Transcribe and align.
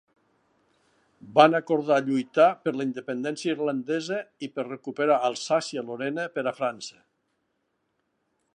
Van 1.35 1.57
acordar 1.59 1.97
lluitar 2.07 2.47
per 2.63 2.73
la 2.79 2.87
independència 2.87 3.53
irlandesa 3.57 4.19
i 4.47 4.49
per 4.57 4.67
recuperar 4.69 5.19
Alsàcia-Lorena 5.29 6.29
per 6.39 6.47
a 6.49 6.55
França. 6.63 6.99